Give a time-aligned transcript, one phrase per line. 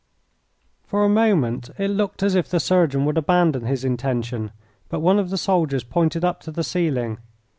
[0.87, 4.51] For a moment it looked as if the surgeon would abandon his intention,
[4.89, 7.19] but one of the soldiers pointed up to the ceiling.